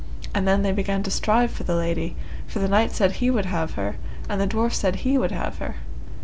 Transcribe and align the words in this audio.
And 0.33 0.47
then 0.47 0.63
they 0.63 0.71
began 0.71 1.03
to 1.03 1.11
strive 1.11 1.51
for 1.51 1.63
the 1.63 1.75
lady; 1.75 2.15
for 2.47 2.57
the 2.57 2.67
knight 2.67 2.91
said 2.91 3.11
he 3.17 3.29
would 3.29 3.45
have 3.45 3.73
her, 3.75 3.97
and 4.27 4.41
the 4.41 4.47
dwarf 4.47 4.73
said 4.73 4.95
he 5.05 5.15
would 5.15 5.29
have 5.29 5.59
her. 5.59 5.75